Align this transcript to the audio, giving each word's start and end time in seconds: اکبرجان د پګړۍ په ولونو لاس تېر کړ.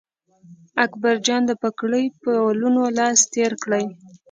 اکبرجان 0.85 1.41
د 1.45 1.51
پګړۍ 1.61 2.05
په 2.21 2.31
ولونو 2.47 2.83
لاس 2.97 3.19
تېر 3.33 3.51
کړ. 3.63 3.71